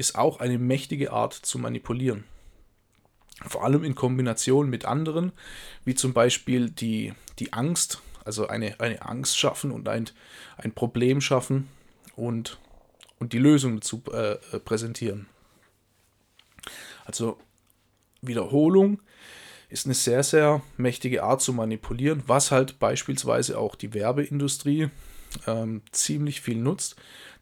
ist 0.00 0.16
auch 0.16 0.40
eine 0.40 0.58
mächtige 0.58 1.12
Art 1.12 1.34
zu 1.34 1.58
manipulieren. 1.58 2.24
Vor 3.46 3.64
allem 3.64 3.84
in 3.84 3.94
Kombination 3.94 4.68
mit 4.70 4.86
anderen, 4.86 5.32
wie 5.84 5.94
zum 5.94 6.14
Beispiel 6.14 6.70
die, 6.70 7.12
die 7.38 7.52
Angst, 7.52 8.00
also 8.24 8.48
eine, 8.48 8.80
eine 8.80 9.02
Angst 9.02 9.38
schaffen 9.38 9.70
und 9.70 9.88
ein, 9.88 10.08
ein 10.56 10.72
Problem 10.72 11.20
schaffen 11.20 11.68
und, 12.16 12.58
und 13.18 13.34
die 13.34 13.38
Lösung 13.38 13.76
dazu 13.76 14.02
äh, 14.12 14.36
präsentieren. 14.60 15.26
Also 17.04 17.38
Wiederholung 18.22 19.00
ist 19.68 19.86
eine 19.86 19.94
sehr, 19.94 20.22
sehr 20.22 20.62
mächtige 20.78 21.22
Art 21.22 21.42
zu 21.42 21.52
manipulieren, 21.52 22.22
was 22.26 22.50
halt 22.50 22.78
beispielsweise 22.78 23.58
auch 23.58 23.74
die 23.74 23.92
Werbeindustrie 23.92 24.88
ähm, 25.46 25.82
ziemlich 25.92 26.40
viel 26.40 26.56
nutzt. 26.56 26.96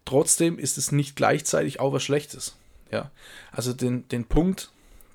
Trotzdem 0.09 0.59
ist 0.59 0.79
es 0.79 0.91
nicht 0.91 1.17
gleichzeitig 1.17 1.81
auch 1.81 1.93
was 1.93 2.03
Schlechtes. 2.03 2.57
Ja? 2.91 3.11
Also 3.53 3.75
den, 3.75 4.09
den 4.09 4.25
Punkt 4.25 4.71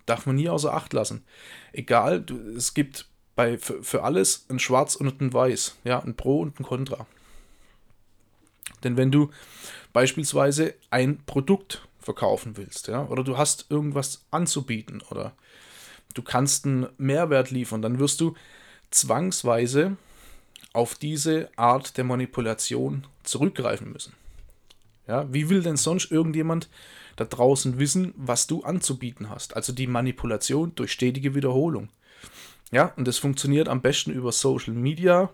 darf 0.06 0.28
man 0.28 0.36
nie 0.36 0.50
außer 0.50 0.72
Acht 0.72 0.94
lassen. 0.94 1.24
Egal, 1.72 2.22
du, 2.22 2.38
es 2.56 2.76
gibt 2.76 3.08
bei, 3.36 3.58
für, 3.58 3.82
für 3.82 4.04
alles 4.04 4.46
ein 4.50 4.60
Schwarz 4.60 4.94
und 4.96 5.20
ein 5.20 5.34
Weiß, 5.34 5.78
ja, 5.84 6.00
ein 6.00 6.16
Pro 6.16 6.42
und 6.42 6.60
ein 6.60 6.64
Contra. 6.64 7.08
Denn 8.84 8.96
wenn 8.96 9.10
du 9.10 9.32
beispielsweise 9.94 10.76
ein 10.92 11.26
Produkt 11.26 11.82
verkaufen 12.00 12.56
willst, 12.56 12.88
ja, 12.88 13.08
oder 13.08 13.24
du 13.24 13.36
hast 13.36 13.72
irgendwas 13.72 14.24
anzubieten 14.30 15.02
oder 15.10 15.34
du 16.14 16.22
kannst 16.22 16.66
einen 16.66 16.88
Mehrwert 17.00 17.50
liefern, 17.50 17.82
dann 17.82 17.98
wirst 17.98 18.22
du 18.22 18.36
zwangsweise 18.92 19.98
auf 20.72 20.94
diese 20.94 21.50
Art 21.56 21.98
der 21.98 22.04
Manipulation 22.04 23.08
zurückgreifen 23.24 23.92
müssen. 23.92 24.14
Ja, 25.07 25.31
wie 25.33 25.50
will 25.50 25.62
denn 25.62 25.77
sonst 25.77 26.12
irgendjemand 26.12 26.69
da 27.15 27.25
draußen 27.25 27.77
wissen, 27.77 28.13
was 28.15 28.48
du 28.48 28.63
anzubieten 28.63 29.29
hast? 29.29 29.55
Also 29.55 29.74
die 29.74 29.88
Manipulation 29.88 30.74
durch 30.75 30.91
stetige 30.91 31.36
Wiederholung. 31.36 31.89
Ja, 32.72 32.93
und 32.95 33.07
das 33.07 33.17
funktioniert 33.17 33.69
am 33.69 33.81
besten 33.81 34.12
über 34.12 34.31
Social 34.31 34.74
Media. 34.74 35.29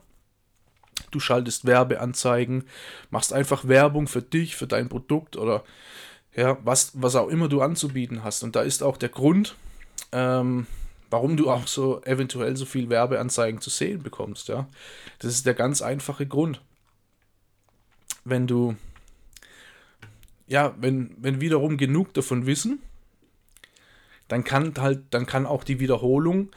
Du 1.12 1.20
schaltest 1.20 1.66
Werbeanzeigen, 1.66 2.66
machst 3.10 3.32
einfach 3.32 3.68
Werbung 3.68 4.08
für 4.08 4.22
dich, 4.22 4.56
für 4.56 4.68
dein 4.68 4.90
Produkt 4.90 5.38
oder 5.38 5.64
ja, 6.36 6.58
was, 6.64 6.92
was 6.96 7.16
auch 7.16 7.30
immer 7.30 7.48
du 7.48 7.62
anzubieten 7.62 8.24
hast. 8.24 8.44
Und 8.44 8.56
da 8.56 8.62
ist 8.62 8.84
auch 8.84 8.98
der 8.98 9.10
Grund, 9.10 9.56
ähm, 10.12 10.68
warum 11.10 11.38
du 11.38 11.50
auch 11.50 11.68
so 11.68 12.02
eventuell 12.04 12.56
so 12.56 12.66
viel 12.66 12.90
Werbeanzeigen 12.90 13.62
zu 13.62 13.70
sehen 13.70 14.04
bekommst. 14.04 14.48
Ja, 14.48 14.68
das 15.20 15.34
ist 15.34 15.46
der 15.46 15.54
ganz 15.54 15.82
einfache 15.82 16.28
Grund. 16.28 16.62
Wenn 18.26 18.48
du, 18.48 18.76
ja, 20.50 20.76
wenn, 20.80 21.16
wenn 21.18 21.42
wiederum 21.42 21.78
genug 21.78 22.14
davon 22.14 22.46
wissen, 22.46 22.82
dann 24.28 24.44
kann 24.44 24.74
halt, 24.78 25.02
dann 25.12 25.26
kann 25.26 25.46
auch 25.46 25.64
die 25.64 25.80
Wiederholung 25.80 26.50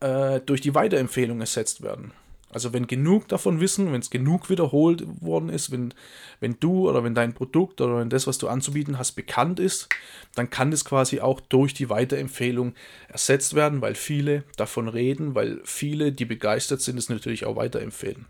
äh, 0.00 0.40
durch 0.40 0.60
die 0.60 0.74
Weiterempfehlung 0.74 1.40
ersetzt 1.40 1.82
werden. 1.82 2.12
Also 2.52 2.72
wenn 2.72 2.88
genug 2.88 3.28
davon 3.28 3.60
wissen, 3.60 3.92
wenn 3.92 4.00
es 4.00 4.10
genug 4.10 4.50
wiederholt 4.50 5.04
worden 5.20 5.48
ist, 5.48 5.70
wenn, 5.70 5.94
wenn 6.40 6.58
du 6.58 6.88
oder 6.88 7.04
wenn 7.04 7.14
dein 7.14 7.32
Produkt 7.32 7.80
oder 7.80 7.98
wenn 7.98 8.10
das, 8.10 8.26
was 8.26 8.38
du 8.38 8.48
anzubieten 8.48 8.98
hast, 8.98 9.12
bekannt 9.12 9.60
ist, 9.60 9.88
dann 10.34 10.50
kann 10.50 10.72
das 10.72 10.84
quasi 10.84 11.20
auch 11.20 11.38
durch 11.38 11.72
die 11.74 11.88
Weiterempfehlung 11.88 12.74
ersetzt 13.08 13.54
werden, 13.54 13.80
weil 13.80 13.94
viele 13.94 14.42
davon 14.56 14.88
reden, 14.88 15.36
weil 15.36 15.60
viele, 15.64 16.10
die 16.10 16.24
begeistert 16.24 16.80
sind, 16.80 16.98
es 16.98 17.08
natürlich 17.08 17.46
auch 17.46 17.54
weiterempfehlen. 17.54 18.26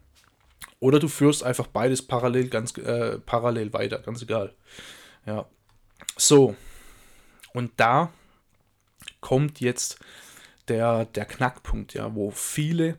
Oder 0.78 0.98
du 0.98 1.08
führst 1.08 1.42
einfach 1.42 1.66
beides 1.66 2.02
parallel, 2.06 2.48
ganz 2.48 2.76
äh, 2.78 3.18
parallel 3.18 3.72
weiter, 3.72 3.98
ganz 3.98 4.22
egal. 4.22 4.54
Ja. 5.26 5.46
So. 6.16 6.56
Und 7.52 7.72
da 7.76 8.12
kommt 9.20 9.60
jetzt 9.60 9.98
der, 10.68 11.04
der 11.04 11.26
Knackpunkt, 11.26 11.94
ja, 11.94 12.14
wo 12.14 12.30
viele 12.30 12.98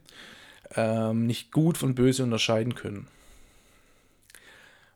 ähm, 0.76 1.26
nicht 1.26 1.52
gut 1.52 1.78
von 1.78 1.96
böse 1.96 2.24
unterscheiden 2.24 2.76
können. 2.76 3.08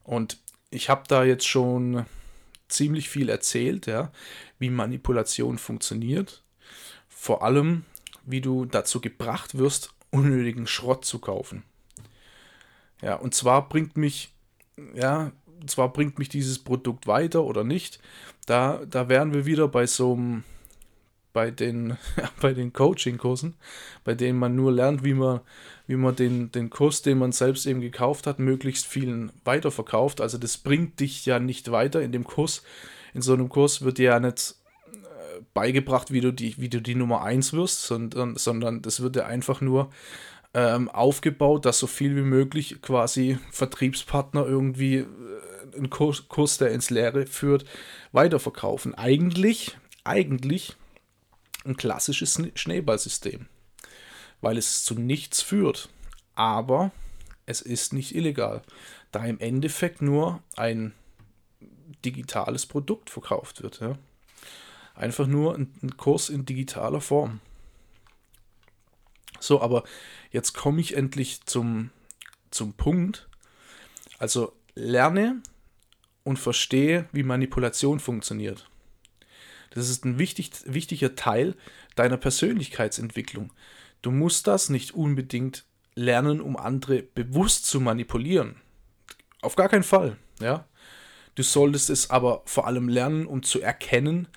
Und 0.04 0.38
ich 0.70 0.90
habe 0.90 1.04
da 1.08 1.24
jetzt 1.24 1.48
schon 1.48 2.06
ziemlich 2.68 3.10
viel 3.10 3.30
erzählt, 3.30 3.88
ja, 3.88 4.12
wie 4.60 4.70
Manipulation 4.70 5.58
funktioniert. 5.58 6.44
Vor 7.08 7.44
allem, 7.44 7.86
wie 8.26 8.42
du 8.42 8.66
dazu 8.66 9.02
gebracht 9.02 9.58
wirst, 9.58 9.94
unnötigen 10.12 10.68
Schrott 10.68 11.06
zu 11.06 11.20
kaufen. 11.20 11.64
Ja, 13.02 13.16
und 13.16 13.34
zwar 13.34 13.68
bringt 13.70 13.98
mich, 13.98 14.34
ja, 14.94 15.32
zwar 15.68 15.92
bringt 15.92 16.20
mich 16.20 16.30
dieses 16.30 16.60
Produkt 16.60 17.08
weiter 17.08 17.44
oder 17.44 17.64
nicht. 17.64 18.00
Da, 18.46 18.82
da 18.90 19.10
wären 19.10 19.34
wir 19.34 19.46
wieder 19.46 19.68
bei 19.68 19.86
so 19.88 20.14
einem 20.14 20.44
bei 21.36 21.52
den, 21.52 21.98
bei 22.42 22.54
den 22.54 22.74
Coaching-Kursen, 22.74 23.54
bei 24.04 24.16
denen 24.16 24.40
man 24.40 24.56
nur 24.56 24.72
lernt, 24.72 25.04
wie 25.04 25.14
man, 25.14 25.42
wie 25.86 25.98
man 25.98 26.16
den, 26.16 26.52
den 26.52 26.72
Kurs, 26.72 27.04
den 27.04 27.20
man 27.20 27.32
selbst 27.32 27.68
eben 27.68 27.82
gekauft 27.82 28.26
hat, 28.26 28.40
möglichst 28.40 28.88
vielen 28.88 29.32
weiterverkauft. 29.44 30.22
Also 30.22 30.40
das 30.40 30.58
bringt 30.58 31.00
dich 31.00 31.28
ja 31.28 31.38
nicht 31.38 31.70
weiter 31.70 32.02
in 32.02 32.12
dem 32.12 32.24
Kurs. 32.24 32.64
In 33.14 33.22
so 33.22 33.34
einem 33.34 33.50
Kurs 33.50 33.84
wird 33.84 34.00
dir 34.00 34.12
ja 34.12 34.20
nicht 34.20 34.56
äh, 34.94 35.42
beigebracht, 35.54 36.12
wie 36.12 36.22
du 36.22 36.32
die, 36.32 36.58
wie 36.58 36.70
du 36.70 36.82
die 36.82 36.96
Nummer 36.96 37.22
1 37.22 37.54
wirst, 37.54 37.84
sondern, 37.84 38.38
sondern 38.38 38.82
das 38.82 39.02
wird 39.02 39.18
dir 39.18 39.26
einfach 39.26 39.62
nur 39.62 39.90
ähm, 40.56 40.90
aufgebaut, 40.90 41.66
dass 41.66 41.80
so 41.80 41.86
viel 41.86 42.16
wie 42.16 42.22
möglich 42.22 42.82
quasi 42.82 43.38
Vertriebspartner 43.52 44.46
irgendwie 44.46 45.00
äh, 45.00 45.06
einen 45.76 45.90
Kurs, 45.90 46.30
Kurs, 46.30 46.58
der 46.58 46.72
ins 46.72 46.90
Leere 46.90 47.28
führt, 47.28 47.66
weiterverkaufen. 48.14 48.96
Eigentlich, 48.96 49.78
eigentlich 50.06 50.78
ein 51.66 51.76
klassisches 51.76 52.42
Schneeballsystem, 52.56 53.48
weil 54.40 54.58
es 54.58 54.86
zu 54.86 54.96
nichts 54.96 55.42
führt. 55.42 55.90
Aber 56.36 56.92
es 57.46 57.62
ist 57.62 57.92
nicht 57.92 58.16
illegal, 58.16 58.62
da 59.12 59.26
im 59.26 59.40
Endeffekt 59.40 60.02
nur 60.02 60.42
ein 60.56 60.94
digitales 62.06 62.66
Produkt 62.66 63.10
verkauft 63.10 63.62
wird. 63.62 63.82
Ja? 63.82 63.98
Einfach 64.94 65.28
nur 65.28 65.56
ein, 65.56 65.74
ein 65.84 65.98
Kurs 65.98 66.30
in 66.30 66.46
digitaler 66.46 67.02
Form. 67.02 67.42
So, 69.46 69.62
aber 69.62 69.84
jetzt 70.32 70.54
komme 70.54 70.82
ich 70.82 70.96
endlich 70.98 71.46
zum, 71.46 71.92
zum 72.50 72.74
Punkt. 72.74 73.28
Also 74.18 74.54
lerne 74.74 75.42
und 76.24 76.40
verstehe, 76.40 77.08
wie 77.12 77.24
Manipulation 77.24 78.00
funktioniert. 78.00 78.68
Das 79.72 79.90
ist 79.90 80.06
ein 80.06 80.18
wichtig, 80.18 80.52
wichtiger 80.66 81.16
Teil 81.16 81.56
deiner 81.96 82.18
Persönlichkeitsentwicklung. 82.18 83.52
Du 84.02 84.12
musst 84.12 84.48
das 84.48 84.70
nicht 84.70 84.96
unbedingt 84.96 85.66
lernen, 85.94 86.42
um 86.42 86.58
andere 86.58 87.04
bewusst 87.04 87.66
zu 87.66 87.80
manipulieren. 87.80 88.56
Auf 89.42 89.56
gar 89.56 89.70
keinen 89.70 89.84
Fall, 89.84 90.18
ja. 90.40 90.66
Du 91.36 91.44
solltest 91.44 91.90
es 91.90 92.10
aber 92.10 92.42
vor 92.46 92.66
allem 92.66 92.88
lernen, 92.88 93.26
um 93.28 93.44
zu 93.44 93.62
erkennen, 93.62 94.28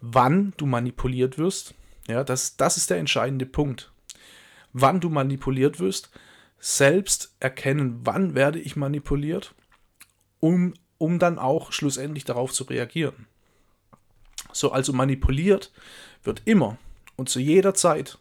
wann 0.00 0.52
du 0.56 0.66
manipuliert 0.66 1.38
wirst. 1.38 1.74
Ja, 2.08 2.24
das, 2.24 2.56
das 2.56 2.76
ist 2.76 2.90
der 2.90 2.98
entscheidende 2.98 3.46
Punkt. 3.46 3.92
Wann 4.72 5.00
du 5.00 5.08
manipuliert 5.08 5.80
wirst, 5.80 6.10
selbst 6.58 7.34
erkennen, 7.40 8.00
wann 8.04 8.34
werde 8.34 8.58
ich 8.58 8.76
manipuliert, 8.76 9.54
um, 10.40 10.74
um 10.98 11.18
dann 11.18 11.38
auch 11.38 11.72
schlussendlich 11.72 12.24
darauf 12.24 12.52
zu 12.52 12.64
reagieren. 12.64 13.26
So, 14.52 14.72
also 14.72 14.92
manipuliert 14.92 15.72
wird 16.22 16.42
immer 16.44 16.78
und 17.16 17.28
zu 17.28 17.40
jeder 17.40 17.74
Zeit. 17.74 18.18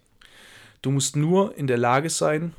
Du 0.81 0.91
musst 0.91 1.15
nur 1.15 1.57
in 1.57 1.67
der 1.67 1.77
Lage 1.77 2.09
sein, 2.09 2.53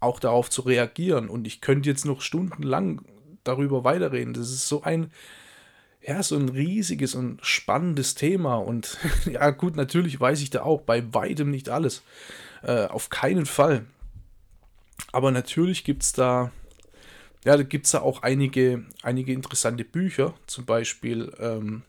auch 0.00 0.20
darauf 0.20 0.50
zu 0.50 0.62
reagieren. 0.62 1.28
Und 1.28 1.46
ich 1.46 1.60
könnte 1.60 1.88
jetzt 1.88 2.04
noch 2.04 2.20
stundenlang 2.20 3.02
darüber 3.42 3.84
weiterreden. 3.84 4.34
Das 4.34 4.50
ist 4.50 4.68
so 4.68 4.82
ein, 4.82 5.10
ja, 6.06 6.22
so 6.22 6.36
ein 6.36 6.48
riesiges 6.48 7.14
und 7.14 7.44
spannendes 7.44 8.14
Thema. 8.14 8.56
Und 8.56 8.98
ja, 9.24 9.50
gut, 9.50 9.76
natürlich 9.76 10.20
weiß 10.20 10.40
ich 10.42 10.50
da 10.50 10.62
auch 10.62 10.82
bei 10.82 11.12
weitem 11.12 11.50
nicht 11.50 11.68
alles. 11.68 12.02
Äh, 12.64 12.86
auf 12.86 13.10
keinen 13.10 13.46
Fall. 13.46 13.84
Aber 15.12 15.30
natürlich 15.30 15.84
gibt 15.84 16.02
es 16.02 16.12
da, 16.12 16.50
ja, 17.44 17.56
da 17.56 17.62
gibt 17.62 17.86
es 17.86 17.92
da 17.92 18.00
auch 18.00 18.22
einige, 18.22 18.84
einige 19.02 19.32
interessante 19.32 19.84
Bücher. 19.84 20.34
Zum 20.46 20.64
Beispiel, 20.64 21.32
ähm, 21.38 21.82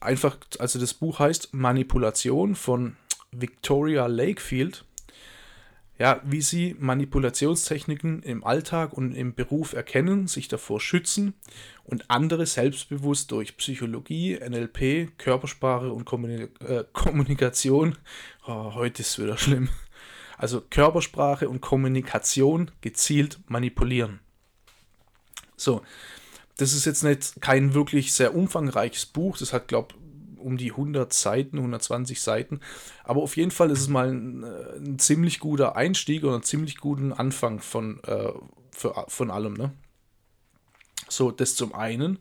einfach, 0.00 0.36
also 0.58 0.78
das 0.78 0.92
Buch 0.92 1.18
heißt 1.18 1.54
Manipulation 1.54 2.54
von 2.54 2.96
Victoria 3.30 4.06
Lakefield 4.06 4.84
ja, 5.98 6.20
wie 6.24 6.42
sie 6.42 6.76
Manipulationstechniken 6.78 8.22
im 8.22 8.44
Alltag 8.44 8.92
und 8.92 9.14
im 9.14 9.34
Beruf 9.34 9.72
erkennen, 9.72 10.26
sich 10.26 10.48
davor 10.48 10.80
schützen 10.80 11.34
und 11.84 12.10
andere 12.10 12.44
selbstbewusst 12.46 13.30
durch 13.30 13.56
Psychologie, 13.56 14.38
NLP, 14.38 15.16
Körpersprache 15.18 15.90
und 15.90 16.04
Kommunik 16.04 16.50
äh, 16.60 16.84
Kommunikation, 16.92 17.96
oh, 18.46 18.74
heute 18.74 19.02
ist 19.02 19.10
es 19.10 19.18
wieder 19.18 19.38
schlimm, 19.38 19.68
also 20.36 20.60
Körpersprache 20.60 21.48
und 21.48 21.62
Kommunikation 21.62 22.70
gezielt 22.82 23.38
manipulieren. 23.48 24.20
So, 25.56 25.82
das 26.58 26.74
ist 26.74 26.84
jetzt 26.84 27.04
nicht 27.04 27.40
kein 27.40 27.72
wirklich 27.72 28.12
sehr 28.12 28.34
umfangreiches 28.34 29.06
Buch, 29.06 29.38
das 29.38 29.54
hat, 29.54 29.68
glaube 29.68 29.94
ich, 29.94 30.05
um 30.46 30.56
die 30.56 30.70
100 30.70 31.12
Seiten, 31.12 31.58
120 31.58 32.20
Seiten. 32.20 32.60
Aber 33.02 33.22
auf 33.22 33.36
jeden 33.36 33.50
Fall 33.50 33.70
ist 33.70 33.80
es 33.80 33.88
mal 33.88 34.08
ein, 34.08 34.44
äh, 34.44 34.76
ein 34.76 34.98
ziemlich 34.98 35.40
guter 35.40 35.74
Einstieg 35.76 36.22
oder 36.22 36.36
ein 36.36 36.44
ziemlich 36.44 36.76
guten 36.78 37.12
Anfang 37.12 37.60
von, 37.60 38.00
äh, 38.04 38.32
für, 38.70 38.94
von 39.08 39.30
allem. 39.30 39.54
Ne? 39.54 39.72
So, 41.08 41.32
das 41.32 41.56
zum 41.56 41.74
einen. 41.74 42.20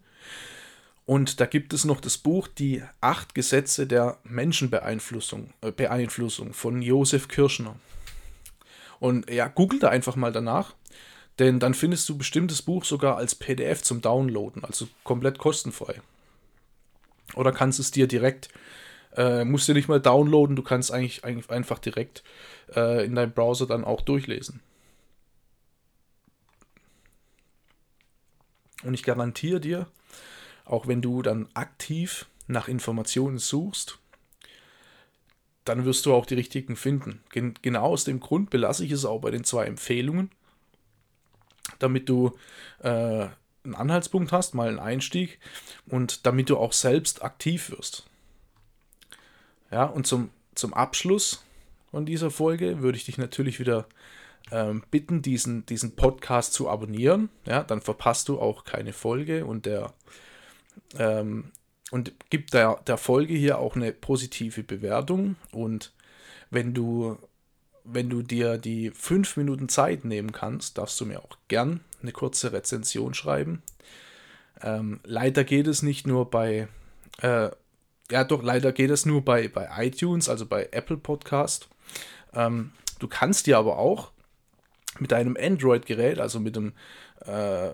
Und 1.05 1.39
da 1.39 1.46
gibt 1.46 1.72
es 1.72 1.86
noch 1.86 2.01
das 2.01 2.17
Buch 2.17 2.48
Die 2.48 2.82
acht 3.00 3.36
Gesetze 3.36 3.86
der 3.86 4.17
Menschenbeeinflussung 4.24 5.53
äh, 5.62 5.72
Beeinflussung 5.72 6.53
von 6.53 6.82
Josef 6.82 7.27
Kirschner. 7.27 7.75
Und 9.00 9.29
ja, 9.29 9.48
google 9.48 9.77
da 9.77 9.89
einfach 9.89 10.15
mal 10.15 10.32
danach, 10.32 10.74
denn 11.38 11.60
dann 11.60 11.75
findest 11.75 12.10
du 12.10 12.17
bestimmt 12.17 12.50
das 12.50 12.63
Buch 12.63 12.86
sogar 12.86 13.17
als 13.17 13.36
PDF 13.36 13.84
zum 13.84 14.01
Downloaden, 14.01 14.63
also 14.63 14.88
komplett 15.03 15.38
kostenfrei. 15.38 16.01
Oder 17.34 17.51
kannst 17.51 17.79
es 17.79 17.91
dir 17.91 18.08
direkt, 18.08 18.50
äh, 19.15 19.44
musst 19.44 19.67
du 19.67 19.74
nicht 19.74 19.88
mal 19.88 20.00
downloaden, 20.00 20.55
du 20.55 20.63
kannst 20.63 20.91
eigentlich, 20.91 21.24
eigentlich 21.24 21.50
einfach 21.50 21.79
direkt 21.79 22.24
äh, 22.75 23.05
in 23.05 23.15
deinem 23.15 23.34
Browser 23.34 23.65
dann 23.65 23.84
auch 23.84 24.01
durchlesen. 24.01 24.62
Und 28.84 28.94
ich 28.94 29.03
garantiere 29.03 29.60
dir, 29.60 29.88
auch 30.65 30.88
wenn 30.88 31.01
du 31.01 31.22
dann 31.22 31.48
aktiv 31.53 32.27
nach 32.48 32.67
Informationen 32.67 33.39
suchst, 33.39 34.00
dann 35.63 35.86
wirst 35.86 36.06
du 36.06 36.13
auch 36.13 36.28
die 36.28 36.36
richtigen 36.36 36.76
finden. 36.76 37.23
Gen 37.32 37.56
genau 37.62 37.86
aus 37.86 38.04
dem 38.04 38.19
Grund 38.19 38.52
belasse 38.52 38.86
ich 38.86 38.91
es 38.91 39.04
auch 39.04 39.19
bei 39.19 39.32
den 39.32 39.43
zwei 39.43 39.65
Empfehlungen, 39.65 40.30
damit 41.80 42.08
du 42.08 42.38
äh, 42.80 43.28
einen 43.65 43.75
Anhaltspunkt 43.75 44.32
hast, 44.32 44.54
mal 44.54 44.67
einen 44.67 44.80
Einstieg 44.80 45.39
und 45.88 46.25
damit 46.25 46.49
du 46.49 46.58
auch 46.58 46.73
selbst 46.73 47.23
aktiv 47.23 47.71
wirst. 47.71 48.06
Ja, 49.71 49.86
und 49.86 50.08
zum, 50.08 50.30
zum 50.54 50.73
Abschluss 50.73 51.43
von 51.91 52.06
dieser 52.06 52.32
Folge 52.32 52.82
würde 52.82 52.97
ich 52.97 53.06
dich 53.06 53.17
natürlich 53.17 53.60
wieder 53.60 53.86
ähm, 54.51 54.84
bitten, 54.91 55.21
diesen, 55.21 55.65
diesen 55.65 55.95
Podcast 55.95 56.54
zu 56.54 56.69
abonnieren. 56.69 57.30
Ja, 57.45 57.63
dann 57.63 57.82
verpasst 57.82 58.30
du 58.30 58.39
auch 58.39 58.63
keine 58.63 58.93
Folge 58.93 59.45
und 59.45 59.65
der 59.65 59.93
ähm, 60.97 61.51
und 61.91 62.13
gib 62.30 62.51
der, 62.51 62.82
der 62.88 62.97
Folge 62.97 63.34
hier 63.34 63.60
auch 63.60 63.75
eine 63.75 63.91
positive 63.91 64.63
Bewertung. 64.63 65.36
Und 65.51 65.93
wenn 66.49 66.73
du, 66.73 67.17
wenn 67.84 68.10
du 68.10 68.21
dir 68.21 68.58
die 68.58 68.91
fünf 68.91 69.38
Minuten 69.38 69.69
Zeit 69.69 70.04
nehmen 70.04 70.32
kannst, 70.32 70.78
darfst 70.78 70.99
du 70.99 71.06
mir 71.06 71.19
auch 71.19 71.38
gern 71.47 71.82
eine 72.06 72.12
kurze 72.12 72.54
Rezension 72.54 73.13
schreiben. 73.13 73.63
Ähm, 74.62 75.00
leider 75.04 75.44
geht 75.44 75.68
es 75.68 75.82
nicht 75.82 76.08
nur 76.08 76.30
bei, 76.30 76.68
äh, 77.22 77.50
ja 78.12 78.24
doch, 78.24 78.44
leider 78.44 78.72
geht 78.72 78.91
es 78.91 79.06
nur 79.06 79.24
bei, 79.26 79.48
bei 79.48 79.68
iTunes, 79.86 80.30
also 80.30 80.46
bei 80.46 80.70
Apple 80.72 80.98
Podcast. 80.98 81.68
Ähm, 82.34 82.72
du 83.00 83.08
kannst 83.08 83.48
dir 83.48 83.58
aber 83.58 83.78
auch 83.78 84.12
mit 85.00 85.12
deinem 85.12 85.36
Android-Gerät, 85.39 86.20
also 86.20 86.39
mit 86.39 86.56
dem, 86.56 86.74
äh, 87.26 87.70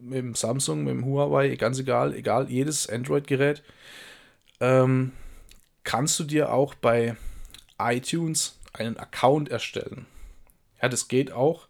mit 0.00 0.18
dem 0.18 0.34
Samsung, 0.34 0.84
mit 0.84 0.92
dem 0.92 1.04
Huawei, 1.04 1.54
ganz 1.56 1.78
egal, 1.78 2.14
egal, 2.14 2.50
jedes 2.50 2.88
Android-Gerät, 2.88 3.62
ähm, 4.60 5.12
kannst 5.84 6.18
du 6.18 6.24
dir 6.24 6.52
auch 6.52 6.74
bei 6.74 7.16
iTunes 7.78 8.58
einen 8.72 8.98
Account 8.98 9.48
erstellen. 9.48 10.06
Ja, 10.82 10.88
das 10.88 11.08
geht 11.08 11.32
auch. 11.32 11.68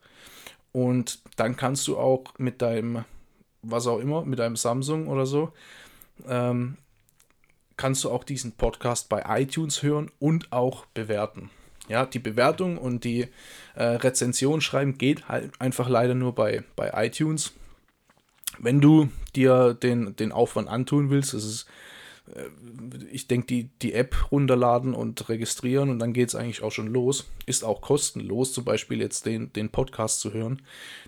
Und 0.79 1.19
dann 1.35 1.57
kannst 1.57 1.89
du 1.89 1.99
auch 1.99 2.23
mit 2.39 2.63
deinem, 2.63 3.05
was 3.63 3.89
auch 3.89 3.99
immer, 3.99 4.25
mit 4.25 4.39
deinem 4.39 4.55
Samsung 4.55 5.09
oder 5.09 5.27
so, 5.27 5.51
ähm, 6.29 6.77
kannst 7.77 8.05
du 8.05 8.11
auch 8.11 8.23
diesen 8.23 8.53
Podcast 8.53 9.09
bei 9.09 9.25
iTunes 9.41 9.83
hören 9.83 10.09
und 10.21 10.53
auch 10.53 10.87
bewerten. 10.95 11.51
Ja, 11.89 12.07
die 12.07 12.21
Bewertung 12.21 12.79
und 12.79 13.03
die 13.03 13.27
äh, 13.75 13.83
Rezension 13.83 14.61
schreiben 14.61 14.99
geht 14.99 15.29
halt 15.29 15.61
einfach 15.61 15.89
leider 15.89 16.15
nur 16.15 16.33
bei, 16.33 16.63
bei 16.77 16.93
iTunes. 16.95 17.55
Wenn 18.61 18.81
du 18.81 19.09
dir 19.35 19.75
den, 19.75 20.15
den 20.15 20.31
Aufwand 20.31 20.69
antun 20.69 21.11
willst, 21.11 21.35
das 21.35 21.45
ist 21.45 21.63
äh, 21.63 21.88
ich 23.11 23.29
denke, 23.29 23.47
die, 23.47 23.71
die 23.83 23.95
App 23.95 24.31
runterladen 24.31 24.95
und 24.95 25.29
registrieren 25.29 25.91
und 25.91 25.99
dann 25.99 26.13
geht 26.13 26.29
es 26.29 26.35
eigentlich 26.35 26.63
auch 26.63 26.73
schon 26.73 26.89
los. 26.89 27.29
Ist 27.47 27.65
auch 27.65 27.81
kostenlos, 27.81 28.53
zum 28.53 28.65
Beispiel 28.65 29.01
jetzt 29.01 29.27
den, 29.27 29.53
den 29.53 29.71
Podcast 29.71 30.21
zu 30.21 30.33
hören. 30.33 30.63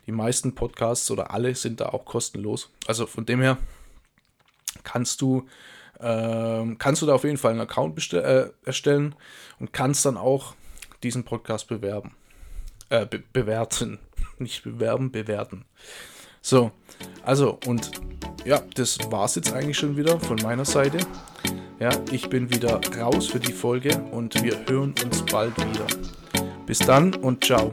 Die 0.07 0.13
meisten 0.13 0.55
Podcasts 0.55 1.11
oder 1.11 1.33
alle 1.33 1.55
sind 1.55 1.81
da 1.81 1.87
auch 1.87 2.05
kostenlos. 2.05 2.71
Also 2.87 3.07
von 3.07 3.27
dem 3.27 3.41
her 3.41 3.59
kannst 4.83 5.21
du, 5.21 5.47
äh, 5.99 6.67
kannst 6.79 7.03
du 7.03 7.07
da 7.07 7.15
auf 7.15 7.25
jeden 7.25 7.39
Fall 7.39 7.53
einen 7.53 7.61
Account 7.61 8.13
äh, 8.13 8.51
erstellen 8.65 9.15
und 9.59 9.73
kannst 9.73 10.07
dann 10.07 10.17
auch 10.17 10.55
diesen 11.03 11.25
Podcast 11.25 11.69
bewerben. 11.69 12.15
Äh, 12.89 13.07
be 13.07 13.23
bewerten. 13.33 13.99
Nicht 14.39 14.65
bewerben, 14.65 15.13
bewerten. 15.13 15.65
So, 16.42 16.70
also 17.22 17.59
und 17.66 17.90
ja, 18.44 18.61
das 18.74 18.98
war 19.11 19.26
es 19.26 19.35
jetzt 19.35 19.53
eigentlich 19.53 19.79
schon 19.79 19.96
wieder 19.96 20.18
von 20.18 20.38
meiner 20.42 20.64
Seite. 20.64 20.98
Ja, 21.79 21.90
ich 22.11 22.29
bin 22.29 22.53
wieder 22.53 22.81
raus 22.98 23.26
für 23.26 23.40
die 23.40 23.53
Folge 23.53 24.03
und 24.11 24.42
wir 24.42 24.66
hören 24.68 24.94
uns 25.05 25.24
bald 25.31 25.57
wieder. 25.57 25.87
Bis 26.66 26.79
dann 26.79 27.14
und 27.14 27.44
ciao. 27.44 27.72